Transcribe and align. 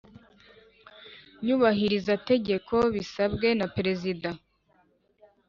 Nyubahirizategeko 1.45 2.75
bisabwe 2.95 3.47
na 3.59 3.67
perezida 3.75 4.29